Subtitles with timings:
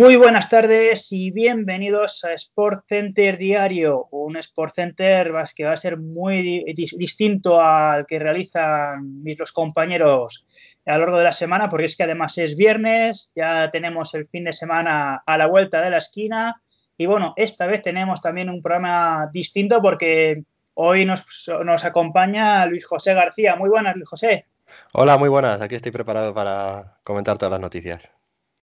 [0.00, 5.76] Muy buenas tardes y bienvenidos a Sport Center Diario, un Sport Center que va a
[5.76, 6.64] ser muy
[6.96, 10.46] distinto al que realizan mis los compañeros
[10.86, 14.26] a lo largo de la semana, porque es que además es viernes, ya tenemos el
[14.26, 16.62] fin de semana a la vuelta de la esquina
[16.96, 21.26] y bueno, esta vez tenemos también un programa distinto porque hoy nos,
[21.62, 23.54] nos acompaña Luis José García.
[23.54, 24.46] Muy buenas, Luis José.
[24.94, 25.60] Hola, muy buenas.
[25.60, 28.10] Aquí estoy preparado para comentar todas las noticias.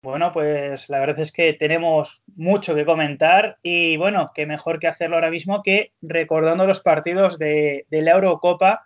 [0.03, 4.87] Bueno, pues la verdad es que tenemos mucho que comentar y bueno, qué mejor que
[4.87, 8.85] hacerlo ahora mismo que recordando los partidos de, la Eurocopa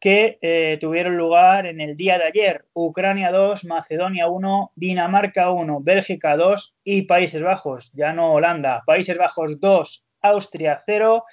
[0.00, 2.64] que eh, tuvieron lugar en el día de ayer.
[2.72, 8.82] Ucrania 2, Macedonia 1, Dinamarca 1, Bélgica 2 y Países Bajos, ya no Holanda.
[8.84, 11.26] Países Bajos 2, Austria 0.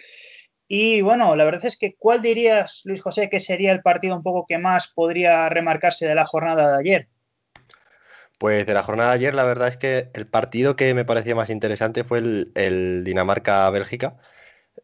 [0.68, 4.22] Y bueno, la verdad es que ¿cuál dirías, Luis José, que sería el partido un
[4.22, 7.08] poco que más podría remarcarse de la jornada de ayer?
[8.38, 11.36] Pues de la jornada de ayer, la verdad es que el partido que me parecía
[11.36, 14.18] más interesante fue el, Dinamarca-Bélgica.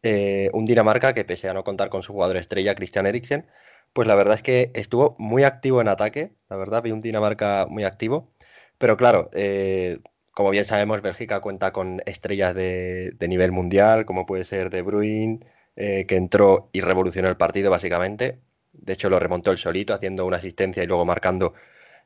[0.03, 3.47] Eh, un Dinamarca que, pese a no contar con su jugador estrella, Christian Eriksen,
[3.93, 6.33] pues la verdad es que estuvo muy activo en ataque.
[6.49, 8.33] La verdad, vi un Dinamarca muy activo.
[8.77, 9.99] Pero claro, eh,
[10.33, 15.41] como bien sabemos, Bélgica cuenta con estrellas de, nivel mundial, como puede ser De Bruyne,
[15.75, 18.39] eh, que entró y revolucionó el partido básicamente.
[18.73, 21.53] De hecho, lo remontó el solito, haciendo una asistencia y luego marcando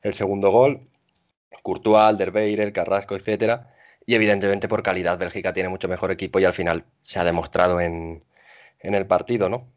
[0.01, 0.89] el segundo gol.
[1.63, 3.73] Courtois, Alderweireld, Carrasco, etcétera.
[4.05, 7.81] Y evidentemente por calidad Bélgica tiene mucho mejor equipo y al final se ha demostrado
[7.81, 8.23] en,
[8.81, 9.71] el partido, ¿no?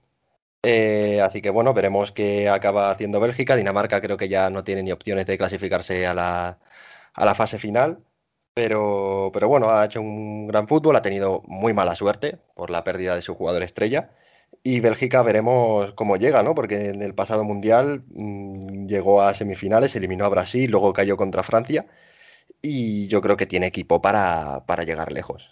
[0.62, 3.56] Eh, así que bueno, veremos qué acaba haciendo Bélgica.
[3.56, 6.58] Dinamarca creo que ya no tiene ni opciones de clasificarse a la,
[7.14, 8.04] a la fase final.
[8.54, 12.84] Pero, pero bueno, ha hecho un gran fútbol, ha tenido muy mala suerte por la
[12.84, 14.10] pérdida de su jugador estrella.
[14.62, 16.54] Y Bélgica veremos cómo llega, ¿no?
[16.54, 21.42] Porque en el pasado mundial mmm, llegó a semifinales, eliminó a Brasil, luego cayó contra
[21.42, 21.86] Francia.
[22.60, 25.50] Y yo creo que tiene equipo para, para llegar lejos.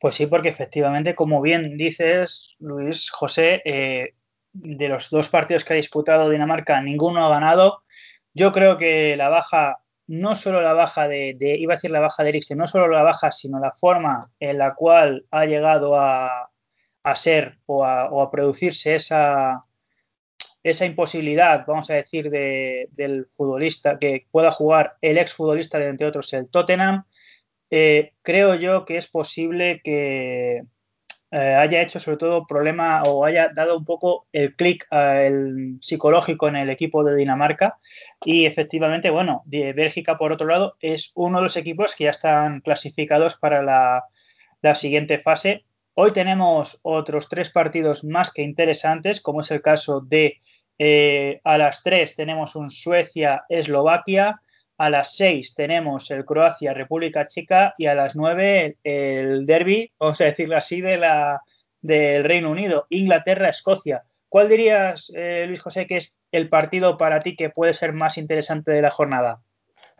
[0.00, 4.14] Pues sí, porque efectivamente, como bien dices, Luis José, eh,
[4.52, 7.82] de los dos partidos que ha disputado Dinamarca, ninguno ha ganado.
[8.32, 12.00] Yo creo que la baja, no solo la baja de, de, iba a decir la
[12.00, 15.96] baja de Eriksen, no solo la baja, sino la forma en la cual ha llegado
[16.00, 16.51] a,
[17.02, 19.62] a ser o a, producirse esa,
[20.62, 26.06] esa imposibilidad, vamos a decir, de, del futbolista que pueda jugar el exfutbolista de entre
[26.06, 27.04] otros el Tottenham,
[27.70, 30.62] eh, creo yo que es posible que
[31.30, 36.48] eh, haya hecho sobre todo problema o haya dado un poco el clic el psicológico
[36.48, 37.78] en el equipo de Dinamarca.
[38.24, 42.60] Y efectivamente, bueno, Bélgica por otro lado es uno de los equipos que ya están
[42.60, 45.64] clasificados para la siguiente fase
[45.94, 50.40] Hoy tenemos otros tres partidos más que interesantes, como es el caso de
[50.78, 54.40] eh, a las 3 tenemos un Suecia-Eslovaquia,
[54.78, 60.24] a las 6 tenemos el Croacia-República Checa y a las 9 el derby, vamos a
[60.24, 61.42] decirlo así, de la,
[61.82, 64.02] del Reino Unido, Inglaterra-Escocia.
[64.30, 68.16] ¿Cuál dirías, eh, Luis José, que es el partido para ti que puede ser más
[68.16, 69.42] interesante de la jornada?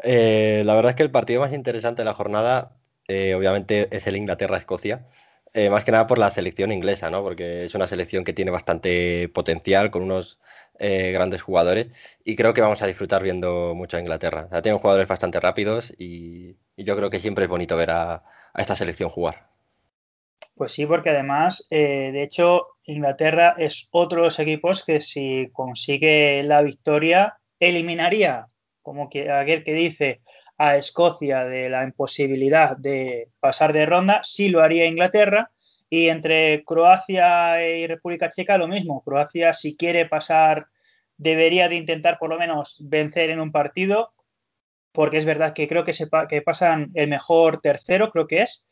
[0.03, 2.79] Eh, la verdad es que el partido más interesante de la jornada,
[3.09, 5.07] obviamente, es el Inglaterra-Escocia.
[5.55, 7.23] Eh, más que nada por la selección inglesa, ¿no?
[7.23, 10.41] Porque es una selección que tiene bastante potencial, con unos
[10.79, 11.89] eh, grandes jugadores,
[12.25, 14.49] y creo que vamos a disfrutar viendo mucho a Inglaterra.
[14.63, 18.25] Tienen jugadores bastante rápidos y, yo creo que siempre es bonito ver a,
[18.57, 19.49] esta selección jugar.
[20.55, 25.51] Pues sí, porque además, eh, de hecho, Inglaterra es otro de los equipos que si
[25.53, 28.47] consigue la victoria, eliminaría,
[28.81, 30.21] como que aquel que dice,
[30.63, 35.51] a Escocia de la imposibilidad de pasar de ronda, sí lo haría Inglaterra.
[35.91, 39.03] Y entre Croacia y República Checa lo mismo.
[39.03, 40.69] Croacia si quiere pasar
[41.17, 44.13] debería de intentar por lo menos vencer en un partido,
[44.93, 48.69] porque es verdad que creo que, se, que pasan el mejor tercero, creo que es.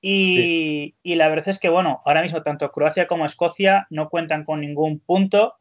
[0.00, 4.44] Y, y, la verdad es que, bueno, ahora mismo tanto Croacia como Escocia no cuentan
[4.44, 5.56] con ningún punto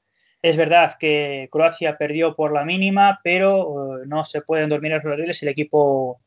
[0.45, 5.03] es verdad que Croacia perdió por la mínima, pero eh, no se pueden dormir los
[5.03, 6.21] laureles el equipo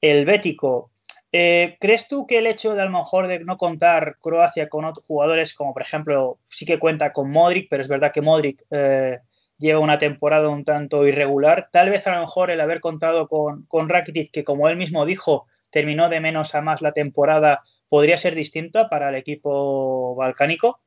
[0.00, 0.90] helvético.
[1.32, 4.86] Eh, ¿Crees tú que el hecho de a lo mejor de no contar Croacia con
[4.86, 8.64] otros jugadores, como por ejemplo, sí que cuenta con Modric, pero es verdad que Modric
[8.70, 9.18] eh,
[9.58, 13.66] lleva una temporada un tanto irregular, tal vez a lo mejor el haber contado con,
[13.66, 18.16] con Rakitic, que como él mismo dijo, terminó de menos a más la temporada, podría
[18.16, 20.80] ser distinta para el equipo balcánico?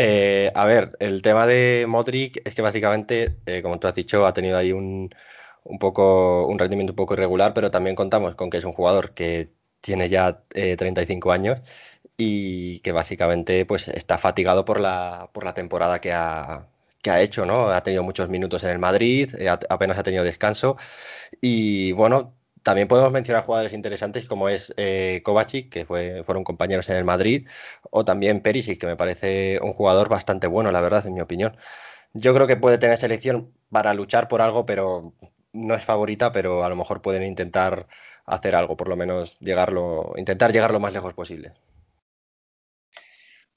[0.00, 4.24] Eh, a ver, el tema de Modric es que básicamente, eh, como tú has dicho,
[4.26, 5.10] ha tenido ahí un,
[5.80, 9.50] poco, un rendimiento un poco irregular, pero también contamos con que es un jugador que
[9.80, 11.60] tiene ya 35 eh, años
[12.16, 16.68] y que básicamente pues está fatigado por la, por la temporada que ha,
[17.02, 17.68] que ha hecho, ¿no?
[17.70, 19.34] Ha tenido muchos minutos en el Madrid,
[19.68, 20.76] apenas ha tenido descanso
[21.40, 22.37] y bueno,
[22.68, 27.04] también podemos mencionar jugadores interesantes como es eh, Kovacic, que fue, fueron compañeros en el
[27.04, 27.48] Madrid,
[27.90, 31.56] o también Perisic, que me parece un jugador bastante bueno, la verdad, en mi opinión.
[32.12, 35.14] Yo creo que puede tener selección para luchar por algo, pero
[35.54, 37.86] no es favorita, pero a lo mejor pueden intentar
[38.26, 41.54] hacer algo, por lo menos llegarlo, intentar llegar lo más lejos posible.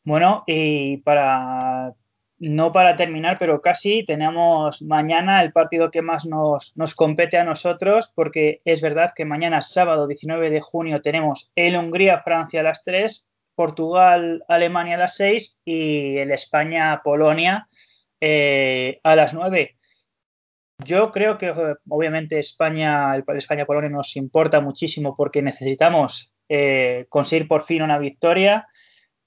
[0.06, 1.96] Bueno, y para
[2.42, 7.44] no para terminar, pero casi tenemos mañana el partido que más nos, nos, compete a
[7.44, 12.84] nosotros, porque es verdad que mañana, sábado 19 de junio, tenemos el Hungría-Francia a las
[12.84, 17.70] 3, Portugal-Alemania a las 6 y el España-Polonia
[18.20, 19.78] eh, a las 9.
[20.84, 21.54] Yo creo que
[21.88, 28.68] obviamente España, el España-Polonia nos importa muchísimo porque necesitamos eh, conseguir por fin una victoria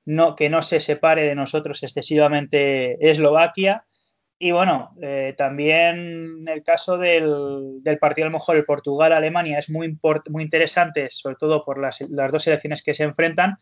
[0.05, 3.85] no, que no se separe de nosotros excesivamente Eslovaquia.
[4.39, 9.99] Y bueno, eh, también el caso del, partido, a lo mejor el Portugal-Alemania es muy,
[10.29, 13.59] muy interesante, sobre todo por las, las, dos selecciones que se enfrentan.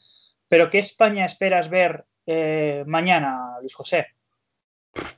[0.49, 4.07] Pero ¿qué España esperas ver eh, mañana, Luis José?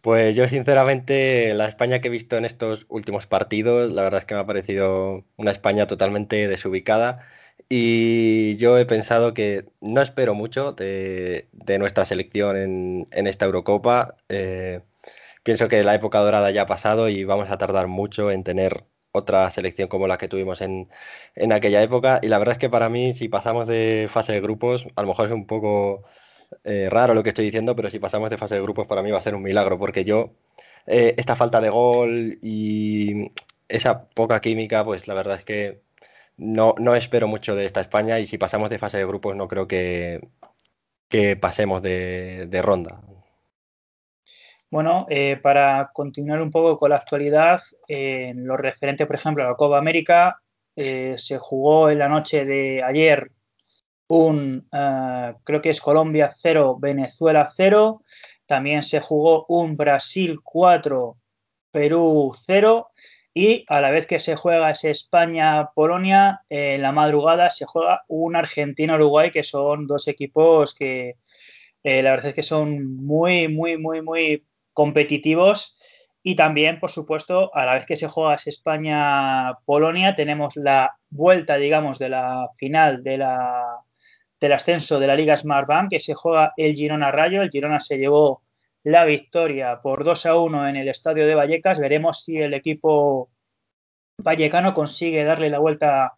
[0.03, 4.25] Pues yo sinceramente la España que he visto en estos últimos partidos, la verdad es
[4.25, 7.27] que me ha parecido una España totalmente desubicada
[7.69, 11.49] y yo he pensado que no espero mucho de,
[11.79, 12.56] nuestra selección
[13.11, 14.17] en, esta Eurocopa.
[14.29, 14.81] Eh,
[15.43, 18.85] pienso que la época dorada ya ha pasado y vamos a tardar mucho en tener
[19.12, 20.89] otra selección como la que tuvimos en,
[21.53, 22.21] aquella época.
[22.23, 25.09] Y la verdad es que para mí, si pasamos de fase de grupos, a lo
[25.09, 26.05] mejor es un poco
[26.65, 29.11] eh, raro lo que estoy diciendo, pero si pasamos de fase de grupos para mí
[29.11, 30.35] va a ser un milagro, porque yo,
[30.87, 33.33] eh, esta falta de gol y
[33.69, 35.83] esa poca química, pues la verdad es que
[36.36, 39.69] no, espero mucho de esta España y si pasamos de fase de grupos no creo
[39.69, 40.20] que,
[41.40, 43.00] pasemos de, ronda.
[44.69, 49.44] Bueno, eh, para continuar un poco con la actualidad, eh, en lo referente, por ejemplo,
[49.44, 50.40] a la Copa América,
[50.75, 53.31] eh, se jugó en la noche de ayer
[54.08, 54.69] un,
[55.44, 58.02] creo que es Colombia 0, Venezuela 0.
[58.46, 61.16] También se jugó un Brasil 4,
[61.70, 62.90] Perú 0
[63.34, 68.36] y a la vez que se juega ese España-Polonia, en la madrugada se juega un
[68.36, 71.16] Argentina-Uruguay, que son dos equipos que
[71.82, 75.76] eh, la verdad es que son muy, muy, muy, muy competitivos.
[76.22, 81.98] Y también, por supuesto, a la vez que se juega España-Polonia, tenemos la vuelta, digamos,
[81.98, 83.81] de la final de la,
[84.40, 87.42] del ascenso de la Liga Smart Bank, que se juega el Girona Rayo.
[87.42, 88.42] El Girona se llevó
[88.84, 91.81] la victoria por 2 a 1 en el estadio de Vallecas.
[91.81, 93.31] Veremos si el equipo
[94.19, 96.14] vallecano consigue darle la vuelta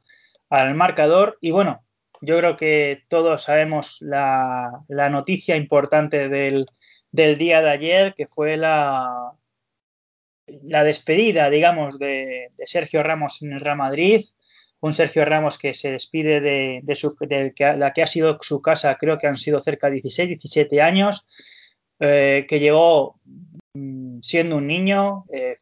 [0.51, 1.39] al marcador.
[1.41, 1.85] Y bueno,
[2.21, 6.67] yo creo que todos sabemos la, la noticia importante del,
[7.13, 9.33] día de ayer, que fue la,
[10.47, 14.25] la despedida, digamos, de, Sergio Ramos en el Real Madrid.
[14.81, 18.61] Un Sergio Ramos que se despide de, de, su, de la que ha sido su
[18.61, 21.27] casa, creo que han sido cerca de 16, 17 años
[22.01, 23.21] eh, que llegó
[23.75, 25.57] mm, siendo un niño eh,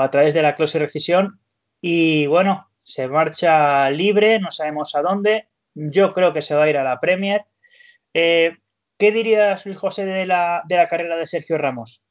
[0.00, 1.40] a través de la clase de rescisión
[1.80, 5.48] y bueno, se marcha libre, no sabemos a dónde.
[5.74, 7.44] Yo creo que se va a ir a la Premier.
[8.14, 8.56] Eh,
[8.98, 12.04] ¿Qué dirías, Luis José, de la, de la carrera de Sergio Ramos?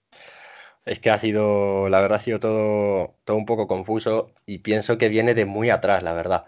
[0.86, 4.98] Es que ha sido, la verdad, ha sido todo, todo un poco confuso y pienso
[4.98, 6.46] que viene de muy atrás, la verdad.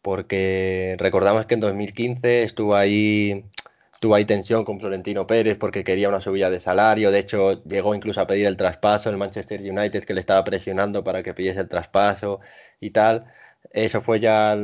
[0.00, 3.44] Porque recordamos que en 2015 estuvo ahí
[4.00, 7.10] tuvo ahí tensión con Florentino Pérez porque quería una subida de salario.
[7.10, 11.04] De hecho, llegó incluso a pedir el traspaso el Manchester United que le estaba presionando
[11.04, 12.40] para que pidiese el traspaso
[12.80, 13.26] y tal.
[13.72, 14.56] Eso fue ya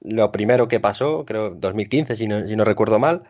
[0.00, 3.24] lo primero que pasó, creo 2015, si no, si no recuerdo mal.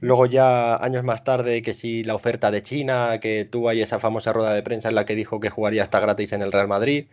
[0.00, 3.98] Luego ya años más tarde, que sí, la oferta de China, que tuvo ahí esa
[3.98, 6.68] famosa rueda de prensa en la que dijo que jugaría hasta gratis en el Real
[6.68, 7.06] Madrid.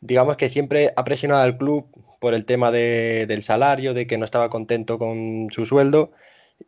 [0.00, 1.86] Digamos que siempre ha presionado al club
[2.20, 6.12] por el tema de, del salario, de que no estaba contento con su sueldo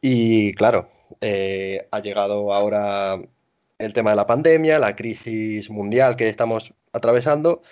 [0.01, 0.89] y claro,
[1.21, 3.21] eh, ha llegado ahora
[3.79, 7.63] el tema de la pandemia, la crisis mundial que estamos atravesando.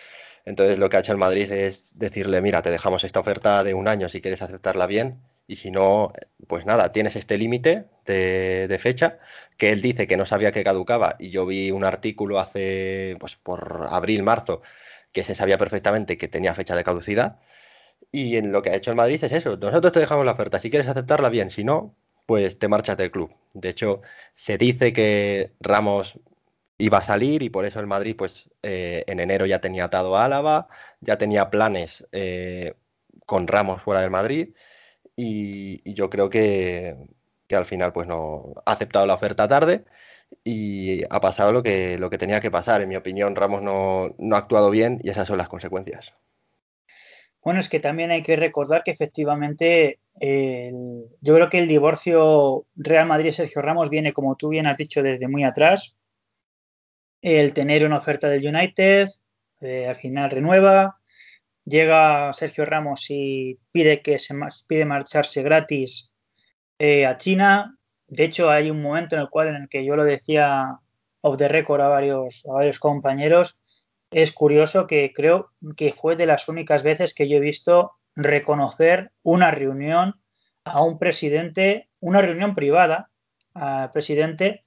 [0.45, 3.75] Entonces lo que ha hecho el Madrid es decirle, mira, te dejamos esta oferta de
[3.75, 5.21] un año si quieres aceptarla bien.
[5.47, 6.13] Y si no,
[6.47, 9.19] pues nada, tienes este límite de, de, fecha
[9.57, 13.37] que él dice que no sabía que caducaba y yo vi un artículo hace, pues
[13.37, 14.63] por abril, marzo,
[15.13, 17.41] que se sabía perfectamente que tenía fecha de caducidad.
[18.13, 20.59] Y en lo que ha hecho el Madrid es eso, nosotros te dejamos la oferta,
[20.61, 21.97] si quieres aceptarla bien, si no,
[22.27, 23.35] pues te marchas del club.
[23.55, 24.03] De hecho,
[24.35, 26.19] se dice que Ramos
[26.79, 30.17] iba a salir y por eso el Madrid, pues eh, en enero ya tenía atado
[30.17, 30.69] a Álava,
[31.01, 32.75] ya tenía planes eh,
[33.27, 34.55] con Ramos fuera del Madrid
[35.17, 36.97] y, y yo creo que,
[37.47, 39.85] que, al final, pues no ha aceptado la oferta tarde
[40.45, 42.81] y ha pasado lo que, lo que tenía que pasar.
[42.83, 46.15] En mi opinión, Ramos no, no ha actuado bien y esas son las consecuencias.
[47.43, 52.67] Bueno, es que también hay que recordar que efectivamente el, yo creo que el divorcio
[52.77, 55.97] Real Madrid-Sergio Ramos viene, como tú bien has dicho, desde muy atrás.
[57.23, 59.09] El tener una oferta del United,
[59.61, 60.99] eh, al final renueva,
[61.65, 64.35] llega Sergio Ramos y pide que se
[64.69, 66.13] pide marcharse gratis
[66.79, 67.79] eh, a China.
[68.07, 70.79] De hecho, hay un momento en el cual en el que yo lo decía
[71.23, 73.59] off the record a varios, a varios compañeros,
[74.11, 79.13] es curioso que creo que fue de las únicas veces que yo he visto reconocer
[79.23, 80.21] una reunión
[80.65, 83.11] a un presidente, una reunión privada
[83.55, 84.65] al presidente,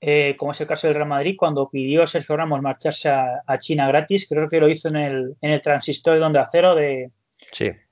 [0.00, 3.58] eh, como es el caso del Real Madrid, cuando pidió a Sergio Ramos marcharse a,
[3.58, 7.10] China gratis, creo que lo hizo en el, en el transistor de Acero de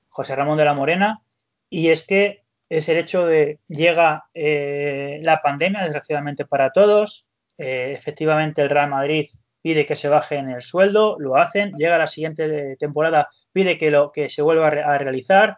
[0.09, 1.21] José Ramón de la Morena,
[1.69, 7.27] y es que es el hecho de llega eh, la pandemia, desgraciadamente para todos,
[7.57, 9.27] eh, efectivamente el Real Madrid
[9.65, 13.89] pide que se baje en el sueldo, lo hacen, llega la siguiente temporada, pide que,
[13.89, 15.57] lo, que se vuelva a, realizar.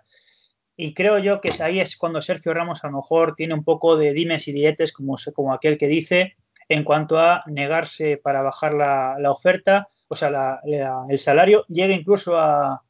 [0.77, 3.97] Y creo yo que ahí es cuando Sergio Ramos a lo mejor tiene un poco
[3.97, 6.37] de dimes y dietes, como, como aquel que dice,
[6.69, 10.61] en cuanto a negarse para bajar la, oferta, o sea,
[11.09, 11.65] el salario.
[11.67, 12.81] Llega incluso a,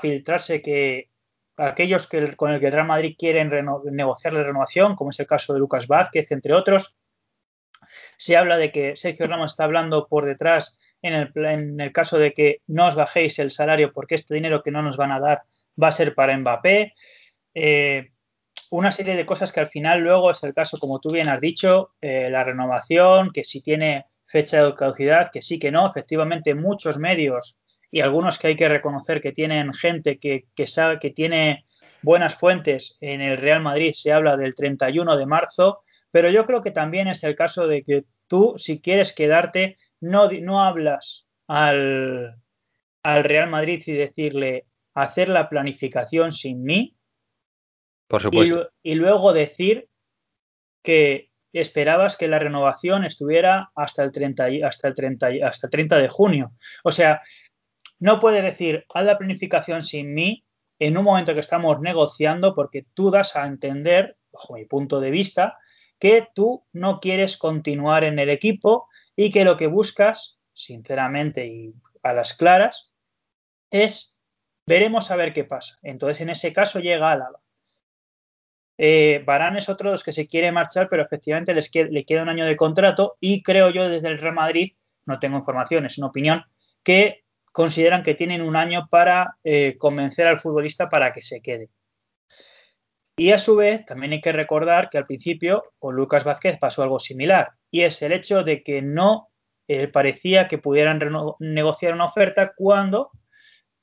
[0.00, 1.10] filtrarse que
[1.58, 3.50] aquellos que, con el que el Real Madrid quieren
[3.92, 6.96] negociar la renovación, como es el caso de Lucas Vázquez, entre otros,
[8.16, 12.18] se habla de que Sergio Ramos está hablando por detrás en el, en el caso
[12.18, 15.20] de que no os bajéis el salario porque este dinero que no nos van a
[15.20, 15.42] dar
[15.80, 16.94] va a ser para Mbappé.
[17.54, 18.10] Eh,
[18.70, 21.40] una serie de cosas que al final luego es el caso, como tú bien has
[21.40, 25.86] dicho, eh, la renovación, que si tiene fecha de caducidad, que sí, que no.
[25.88, 27.58] Efectivamente, muchos medios
[27.90, 31.66] y algunos que hay que reconocer que tienen gente que, que sabe que tiene
[32.02, 35.83] buenas fuentes en el Real Madrid, se habla del 31 de marzo
[36.14, 40.30] pero yo creo que también es el caso de que tú, si quieres quedarte, no,
[40.30, 42.40] no hablas al,
[43.02, 46.96] al Real Madrid y decirle hacer la planificación sin mí.
[48.06, 48.70] Por supuesto.
[48.80, 49.88] Y, luego decir
[50.84, 55.98] que esperabas que la renovación estuviera hasta el 30, hasta el 30, hasta el 30
[55.98, 56.52] de junio.
[56.84, 57.22] O sea,
[57.98, 60.44] no puedes decir haz la planificación sin mí
[60.78, 65.10] en un momento que estamos negociando porque tú das a entender, bajo mi punto de
[65.10, 65.58] vista,
[66.04, 71.72] que tú no quieres continuar en el equipo y que lo que buscas, sinceramente y
[72.02, 72.92] a las claras,
[73.70, 74.14] es
[74.66, 75.78] veremos a ver qué pasa.
[75.82, 77.40] Entonces, en ese caso llega Álava.
[78.76, 82.20] Eh, Barán es otro de los que se quiere marchar, pero efectivamente les le queda
[82.20, 84.74] un año de contrato y creo yo desde el Real Madrid,
[85.06, 86.44] no tengo información, es una opinión,
[86.82, 91.70] que consideran que tienen un año para eh, convencer al futbolista para que se quede.
[93.16, 96.82] Y a su vez, también hay que recordar que al principio con Lucas Vázquez pasó
[96.82, 99.28] algo similar, y es el hecho de que no
[99.68, 101.00] eh, parecía que pudieran
[101.38, 103.12] negociar una oferta cuando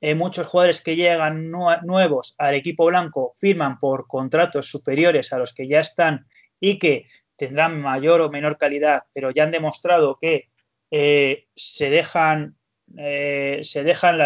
[0.01, 5.53] eh, muchos jugadores que llegan nuevos al equipo blanco firman por contratos superiores a los
[5.53, 6.27] que ya están
[6.59, 7.07] y que
[7.37, 10.49] tendrán mayor o menor calidad, pero ya han demostrado que
[10.91, 12.57] eh, se dejan,
[12.93, 14.19] se dejan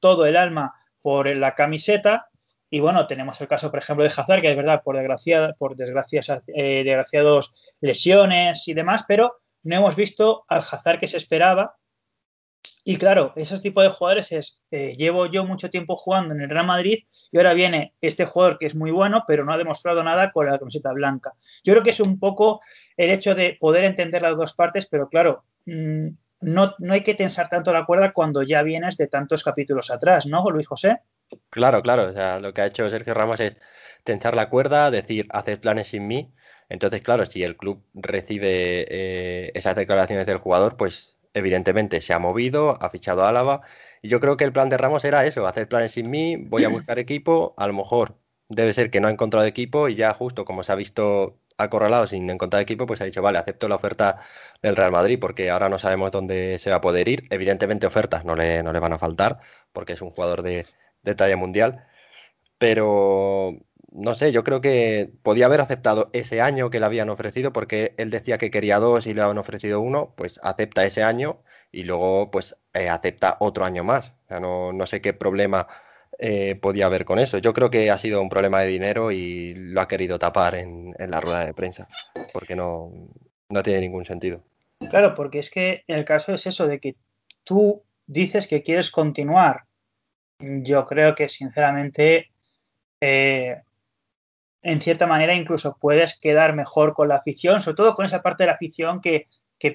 [0.00, 2.28] todo el alma por la camiseta
[2.70, 5.76] y bueno, tenemos el caso, por ejemplo, de Hazard, que es verdad, por, desgracia, por
[5.76, 11.76] desgracias, eh, desgraciados lesiones y demás, pero no hemos visto al Hazard que se esperaba.
[12.84, 16.50] Y claro, esos tipos de jugadores es, eh, llevo yo mucho tiempo jugando en el
[16.50, 20.02] Real Madrid y ahora viene este jugador que es muy bueno, pero no ha demostrado
[20.02, 21.32] nada con la camiseta blanca.
[21.64, 22.60] Yo creo que es un poco
[22.96, 26.08] el hecho de poder entender las dos partes, pero claro, mm,
[26.40, 30.26] no, no hay que tensar tanto la cuerda cuando ya vienes de tantos capítulos atrás,
[30.26, 31.00] ¿no, Luis José?
[31.50, 32.04] Claro, claro.
[32.04, 33.56] O sea, lo que ha hecho Sergio Ramos es
[34.04, 36.32] tensar la cuerda, decir, haced planes sin mí.
[36.68, 42.18] Entonces, claro, si el club recibe eh, esas declaraciones del jugador, pues evidentemente se ha
[42.18, 43.62] movido, ha fichado a Álava.
[44.02, 46.64] Y yo creo que el plan de Ramos era eso, hacer planes sin mí, voy
[46.64, 48.18] a buscar equipo, a lo mejor
[48.48, 52.06] debe ser que no ha encontrado equipo y ya justo como se ha visto acorralado
[52.06, 54.20] sin encontrar equipo, pues ha dicho, vale, acepto la oferta
[54.62, 57.24] del Real Madrid porque ahora no sabemos dónde se va a poder ir.
[57.30, 59.40] Evidentemente ofertas no le, no le van a faltar
[59.72, 60.66] porque es un jugador de,
[61.08, 61.84] de talla mundial.
[62.58, 63.58] Pero
[63.90, 67.94] no sé, yo creo que podía haber aceptado ese año que le habían ofrecido, porque
[67.98, 71.40] él decía que quería dos y le habían ofrecido uno, pues acepta ese año
[71.72, 74.14] y luego pues eh, acepta otro año más.
[74.30, 75.68] O no, no sé qué problema
[76.18, 77.38] eh, podía haber con eso.
[77.38, 80.94] Yo creo que ha sido un problema de dinero y lo ha querido tapar en,
[80.98, 81.88] en la rueda de prensa,
[82.32, 82.92] porque no,
[83.48, 84.42] no tiene ningún sentido.
[84.90, 86.96] Claro, porque es que el caso es eso de que
[87.44, 89.67] tú dices que quieres continuar
[90.38, 92.30] yo creo que sinceramente,
[93.00, 93.62] eh,
[94.62, 98.44] en cierta manera incluso puedes quedar mejor con la afición, sobre todo con esa parte
[98.44, 99.26] de la afición que,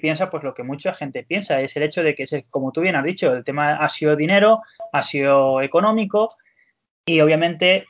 [0.02, 2.96] piensa pues lo que mucha gente piensa, es el hecho de que, como tú bien
[2.96, 4.62] has dicho, el tema ha sido dinero,
[4.94, 6.36] ha sido económico
[7.06, 7.86] Y obviamente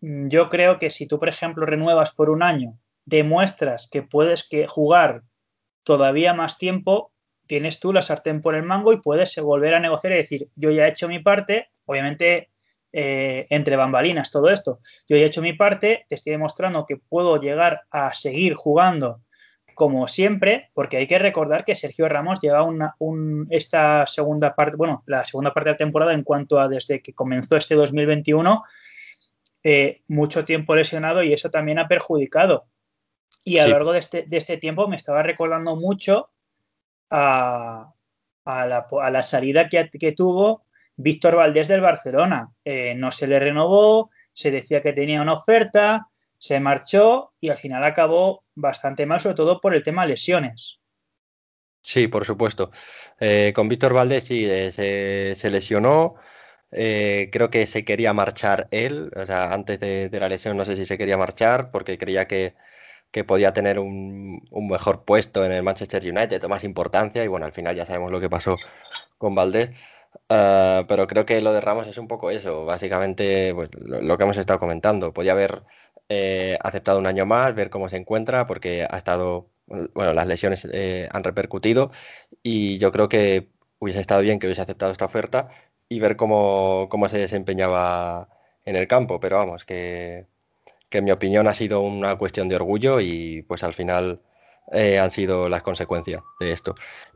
[0.00, 4.46] mm, yo creo que si tú, por ejemplo, renuevas por un año, demuestras que puedes
[4.48, 5.22] que jugar
[5.84, 7.12] todavía más tiempo,
[7.46, 10.70] tienes tú la sartén por el mango y puedes volver a negociar y decir, yo
[10.70, 12.50] ya he hecho mi parte, obviamente
[12.92, 16.96] eh, entre bambalinas todo esto, yo ya he hecho mi parte, te estoy demostrando que
[16.96, 19.20] puedo llegar a seguir jugando
[19.74, 24.76] como siempre, porque hay que recordar que Sergio Ramos lleva una, un, esta segunda parte,
[24.76, 28.62] bueno, la segunda parte de la temporada en cuanto a desde que comenzó este 2021,
[29.64, 32.66] eh, mucho tiempo lesionado y eso también ha perjudicado.
[33.42, 36.30] Y a lo largo de este, de este, tiempo me estaba recordando mucho
[37.10, 37.92] a,
[38.44, 40.64] a, la, a la, salida que, que, tuvo
[40.96, 42.50] Víctor Valdés del Barcelona.
[42.64, 46.08] Eh, no se le renovó, se decía que tenía una oferta,
[46.38, 50.80] se marchó y al final acabó bastante mal, sobre todo por el tema lesiones.
[51.80, 52.70] Sí, por supuesto.
[53.20, 56.14] Eh, con Víctor Valdés sí, eh, se, lesionó.
[56.70, 60.86] Creo que se quería marchar él, o sea, antes de, la lesión no sé si
[60.86, 62.54] se quería marchar porque creía que,
[63.28, 67.52] podía tener un, un, mejor puesto en el Manchester United más importancia y bueno, al
[67.52, 68.56] final ya sabemos lo que pasó
[69.18, 69.70] con Valdés.
[70.28, 74.24] Uh, pero creo que lo de Ramos es un poco eso, básicamente pues, lo, que
[74.24, 75.12] hemos estado comentando.
[75.12, 75.64] Podía haber
[76.08, 80.66] eh, aceptado un año más, ver cómo se encuentra, porque ha estado, bueno, las lesiones
[80.72, 81.90] eh, han repercutido
[82.42, 85.48] y yo creo que hubiese estado bien que hubiese aceptado esta oferta
[85.88, 88.28] y ver cómo, cómo se desempeñaba
[88.64, 90.26] en el campo, pero vamos, que,
[90.88, 94.22] que, en mi opinión ha sido una cuestión de orgullo y pues al final
[94.72, 96.74] eh, han sido las consecuencias de esto.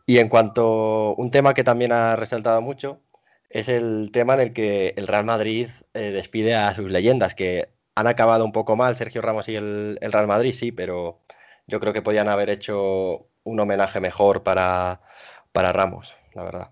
[0.09, 3.03] Y en cuanto un tema que también ha resaltado mucho,
[3.51, 7.69] es el tema en el que el Real Madrid eh, despide a sus leyendas, que
[7.95, 11.21] han acabado un poco mal Sergio Ramos y el, el, Real Madrid, sí, pero
[11.67, 15.03] yo creo que podían haber hecho un homenaje mejor para,
[15.53, 16.71] para Ramos, la verdad.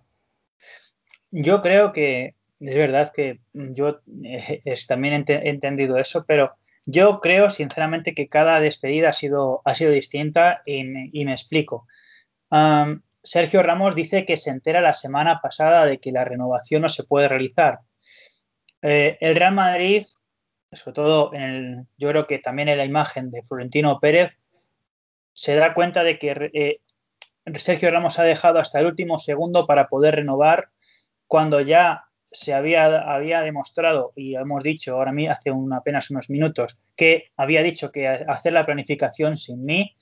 [1.31, 7.21] Yo creo que es verdad que yo eh, es, también he entendido eso, pero yo
[7.21, 10.81] creo sinceramente que cada despedida ha sido, ha sido distinta y,
[11.13, 11.87] y me explico.
[13.27, 17.05] Sergio Ramos dice que se entera la semana pasada de que la renovación no se
[17.05, 17.81] puede realizar.
[18.83, 20.07] Eh, el Real Madrid
[20.73, 24.37] sobre todo en el, yo creo que también en la imagen de Florentino Pérez,
[25.33, 26.81] se da cuenta de que eh,
[27.59, 30.71] Sergio Ramos ha dejado hasta el último segundo para poder renovar
[31.27, 36.77] cuando ya se había, había demostrado, y hemos dicho ahora mismo, hace apenas unos minutos,
[36.97, 39.97] que había dicho que hacer la planificación sin mí.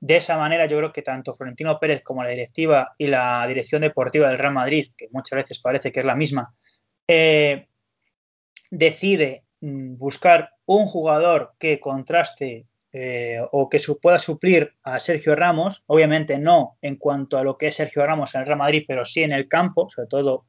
[0.00, 3.82] De esa manera, yo creo que tanto Florentino Pérez como la directiva y la dirección
[3.82, 6.54] deportiva del Real Madrid, que muchas veces parece que es la misma,
[7.06, 7.68] eh,
[8.70, 15.84] decide Mm, buscar un jugador que contraste eh, o que pueda suplir a Sergio Ramos,
[15.86, 19.04] obviamente no en cuanto a lo que es Sergio Ramos en el Real Madrid, pero
[19.04, 20.46] sí en el campo, sobre todo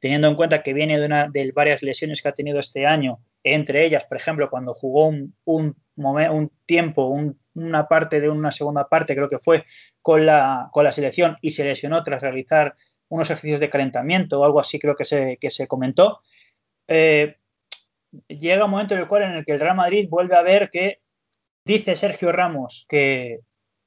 [0.00, 3.18] teniendo en cuenta que viene de, una, de varias lesiones que ha tenido este año,
[3.42, 8.88] entre ellas, por ejemplo, cuando jugó un, un tiempo, un, una parte de una segunda
[8.88, 9.64] parte, creo que fue
[10.00, 12.74] con la, con la selección y se lesionó tras realizar
[13.08, 16.20] unos ejercicios de calentamiento o algo así, creo que se, que se comentó.
[16.88, 17.36] Eh,
[18.28, 20.70] llega un momento en el cual en el que el Real Madrid vuelve a ver
[20.70, 21.00] que
[21.64, 23.40] dice Sergio Ramos que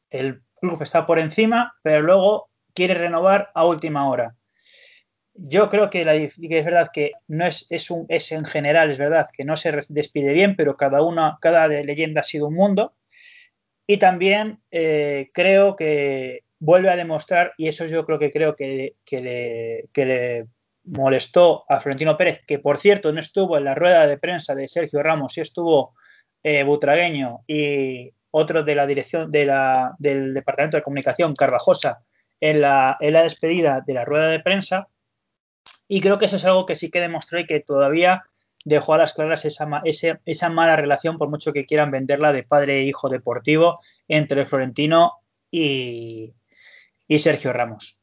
[0.10, 4.36] el club está por encima, pero luego quiere renovar a última hora.
[5.34, 9.28] Yo creo que, es verdad que no es, es, un, es en general, es verdad
[9.34, 12.94] que no se despide bien, pero cada una, cada leyenda ha sido un mundo.
[13.88, 18.96] Y también eh, creo que vuelve a demostrar, y eso yo creo que creo que,
[19.94, 20.48] le
[20.84, 24.68] molestó a Florentino Pérez, que por cierto no estuvo en la rueda de prensa de
[24.68, 25.96] Sergio Ramos, sí estuvo
[26.44, 32.04] eh, Butragueño y otro de la dirección de la, del Departamento de Comunicación, Carvajosa,
[32.40, 34.88] en la, en la despedida de la rueda de prensa.
[35.88, 38.24] Y creo que eso es algo que sí que demostró y que todavía
[38.66, 39.82] dejó a las claras esa,
[40.26, 45.14] esa, mala relación, por mucho que quieran venderla, de padre e hijo deportivo entre Florentino
[45.50, 46.34] y,
[47.08, 48.02] y Sergio Ramos.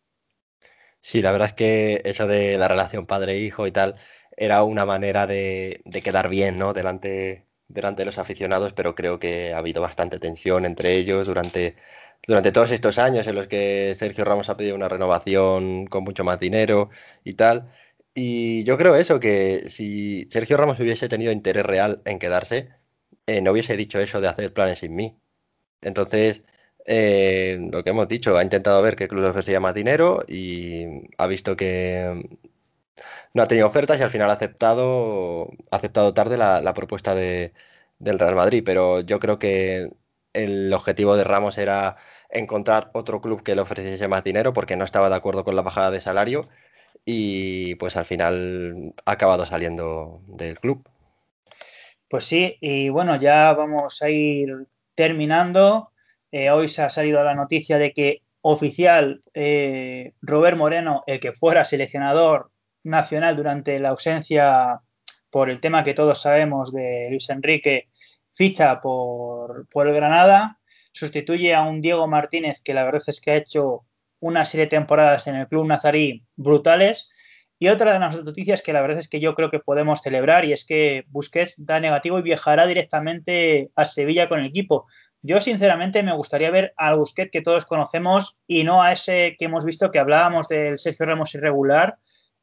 [1.00, 3.96] Sí, la verdad es que eso de la relación padre-hijo y tal
[4.36, 6.72] era una manera de, de quedar bien, ¿no?
[6.72, 11.76] Delante, delante de los aficionados, pero creo que ha habido bastante tensión entre ellos durante,
[12.26, 16.22] durante todos estos años en los que Sergio Ramos ha pedido una renovación con mucho
[16.22, 16.90] más dinero
[17.24, 17.68] y tal.
[18.14, 22.68] Y yo creo eso, que si Sergio Ramos hubiese tenido interés real en quedarse,
[23.26, 25.18] eh, no hubiese dicho eso de hacer planes sin mí.
[25.82, 26.44] Entonces,
[26.86, 30.86] eh, lo que hemos dicho, ha intentado ver qué club ofrecía más dinero y
[31.18, 32.28] ha visto que
[33.34, 37.14] no ha tenido ofertas y al final ha aceptado, ha aceptado tarde la, la propuesta
[37.14, 37.52] de,
[37.98, 38.62] del Real Madrid.
[38.64, 39.90] Pero yo creo que
[40.32, 41.96] el objetivo de Ramos era
[42.30, 45.62] encontrar otro club que le ofreciese más dinero porque no estaba de acuerdo con la
[45.62, 46.48] bajada de salario
[47.04, 50.88] y pues al final ha acabado saliendo del club.
[52.08, 55.90] Pues sí, y bueno, ya vamos a ir terminando.
[56.30, 61.32] Eh, hoy se ha salido la noticia de que oficial eh, Robert Moreno, el que
[61.32, 62.50] fuera seleccionador
[62.84, 64.80] nacional durante la ausencia
[65.30, 67.88] por el tema que todos sabemos de Luis Enrique,
[68.34, 70.58] ficha por, por el Granada,
[70.92, 73.84] sustituye a un Diego Martínez que la verdad es que ha hecho
[74.22, 77.10] una serie de temporadas en el club nazarí brutales.
[77.58, 80.44] Y otra de las noticias que la verdad es que yo creo que podemos celebrar
[80.44, 84.86] y es que Busquets da negativo y viajará directamente a Sevilla con el equipo.
[85.22, 89.46] Yo sinceramente me gustaría ver al Busquets que todos conocemos y no a ese que
[89.46, 91.98] hemos visto que hablábamos del Sergio Ramos irregular.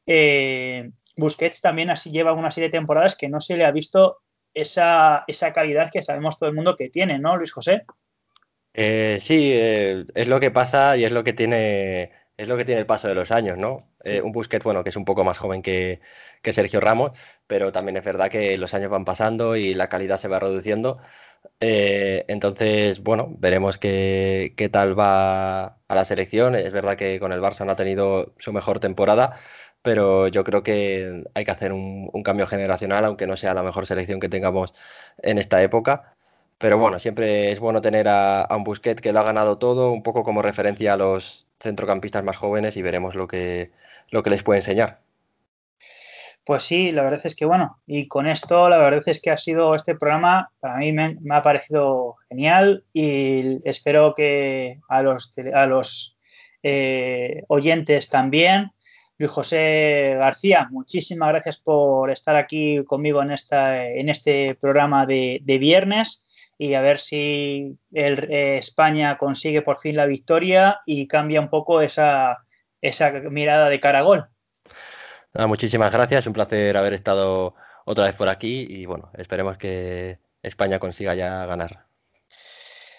[0.06, 4.18] Eh, Busquets también así lleva una serie de temporadas que no se le ha visto
[4.52, 7.84] esa, esa calidad que sabemos todo el mundo que tiene, ¿no, Luis José?
[8.74, 12.64] Eh, sí, eh, es lo que pasa y es lo que tiene, es lo que
[12.64, 13.88] tiene el paso de los años, ¿no?
[14.04, 16.00] Eh, un Busquets, bueno, que es un poco más joven que,
[16.42, 17.12] que, Sergio Ramos,
[17.46, 20.98] pero también es verdad que los años van pasando y la calidad se va reduciendo.
[21.60, 26.54] entonces, bueno, veremos qué, qué, tal va a la selección.
[26.54, 29.36] Es verdad que con el Barça no ha tenido su mejor temporada,
[29.82, 33.62] pero yo creo que hay que hacer un, un cambio generacional, aunque no sea la
[33.62, 34.74] mejor selección que tengamos
[35.22, 36.16] en esta época.
[36.60, 39.90] Pero bueno, siempre es bueno tener a, a, un Busquet que lo ha ganado todo,
[39.92, 43.70] un poco como referencia a los centrocampistas más jóvenes y veremos lo que,
[44.10, 45.00] lo que les puede enseñar.
[46.44, 49.38] Pues sí, la verdad es que bueno, y con esto la verdad es que ha
[49.38, 55.66] sido este programa, para mí me, ha parecido genial y espero que a los, a
[55.66, 56.18] los
[56.62, 58.72] eh, oyentes también.
[59.16, 65.58] Luis José García, muchísimas gracias por estar aquí conmigo en, esta, en este programa de
[65.58, 66.26] viernes
[66.60, 71.48] y a ver si el, eh, España consigue por fin la victoria y cambia un
[71.48, 72.44] poco esa,
[72.82, 74.28] esa mirada de cara a gol.
[75.32, 77.54] Muchísimas gracias, un placer haber estado
[77.86, 81.86] otra vez por aquí y bueno, esperemos que España consiga ya ganar.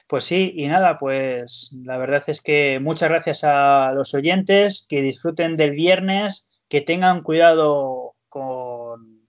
[0.07, 5.03] Pues sí, y nada, pues la verdad es que muchas gracias a los oyentes, que
[5.03, 9.27] disfruten del viernes, que tengan cuidado con,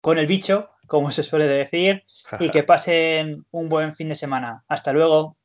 [0.00, 2.02] con el bicho, como se suele decir,
[2.40, 4.64] y que pasen un buen fin de semana.
[4.66, 5.36] Hasta luego.